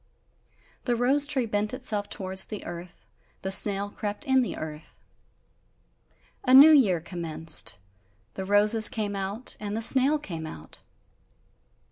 The 0.85 0.95
rose 0.95 1.27
tree 1.27 1.45
bent 1.45 1.75
itself 1.75 2.09
towards 2.09 2.45
the 2.47 2.65
earth, 2.65 3.05
the 3.43 3.51
snail 3.51 3.91
crept 3.91 4.25
in 4.25 4.41
the 4.41 4.57
earth. 4.57 4.99
A 6.43 6.55
new 6.55 6.71
year 6.71 6.99
commenced; 6.99 7.77
the 8.33 8.43
roses 8.43 8.89
came 8.89 9.15
out, 9.15 9.55
and 9.59 9.77
the 9.77 9.81
snail 9.83 10.17
came 10.17 10.47
out. 10.47 10.81